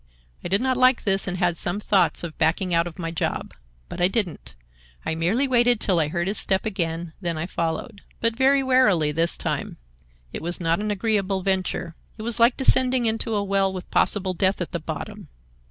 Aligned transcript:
I 0.43 0.47
did 0.47 0.61
not 0.61 0.77
like 0.77 1.03
this, 1.03 1.27
and 1.27 1.37
had 1.37 1.55
some 1.55 1.79
thoughts 1.79 2.23
of 2.23 2.35
backing 2.39 2.73
out 2.73 2.87
of 2.87 2.97
my 2.97 3.11
job. 3.11 3.53
But 3.87 4.01
I 4.01 4.07
didn't. 4.07 4.55
I 5.05 5.13
merely 5.13 5.47
waited 5.47 5.79
till 5.79 5.99
I 5.99 6.07
heard 6.07 6.27
his 6.27 6.39
step 6.39 6.65
again; 6.65 7.13
then 7.21 7.37
I 7.37 7.45
followed. 7.45 8.01
"But 8.19 8.35
very 8.35 8.63
warily 8.63 9.11
this 9.11 9.37
time. 9.37 9.77
It 10.33 10.41
was 10.41 10.59
not 10.59 10.79
an 10.79 10.89
agreeable 10.89 11.43
venture. 11.43 11.93
It 12.17 12.23
was 12.23 12.39
like 12.39 12.57
descending 12.57 13.05
into 13.05 13.35
a 13.35 13.43
well 13.43 13.71
with 13.71 13.91
possible 13.91 14.33
death 14.33 14.59
at 14.59 14.71
the 14.71 14.79
bottom. 14.79 15.27